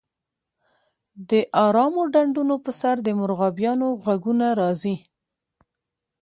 [1.29, 1.31] د
[1.65, 4.95] ارامو ډنډونو په سر د مرغابیانو غږونه راځي